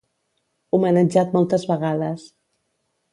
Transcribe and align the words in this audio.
Homenatjat 0.77 1.37
moltes 1.37 1.65
vegades. 1.73 2.25